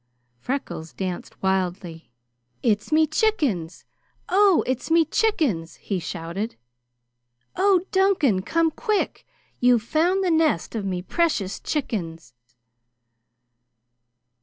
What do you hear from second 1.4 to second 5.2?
wildly. "It's me chickens! Oh, it's me